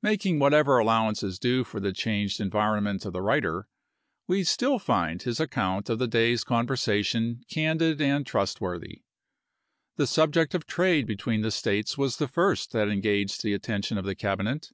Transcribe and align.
Making 0.00 0.38
whatever 0.38 0.78
allowance 0.78 1.24
is 1.24 1.40
due 1.40 1.64
for 1.64 1.80
the 1.80 1.92
changed 1.92 2.40
environ 2.40 2.84
«The 2.84 2.88
ment 2.92 3.04
of 3.04 3.12
the 3.12 3.20
writer, 3.20 3.66
we 4.28 4.44
still 4.44 4.78
find 4.78 5.20
his 5.20 5.40
account 5.40 5.90
of 5.90 5.98
the 5.98 6.06
ipriusk 6.06 6.10
day's 6.12 6.44
conversation 6.44 7.42
candid 7.50 8.00
and 8.00 8.24
trustworthy. 8.24 9.02
The 9.96 10.06
subject 10.06 10.54
of 10.54 10.66
trade 10.68 11.04
between 11.08 11.40
the 11.42 11.50
States 11.50 11.98
was 11.98 12.18
the 12.18 12.28
first 12.28 12.70
that 12.74 12.88
engaged 12.88 13.42
the 13.42 13.54
attention 13.54 13.98
of 13.98 14.04
the 14.04 14.14
Cabinet. 14.14 14.70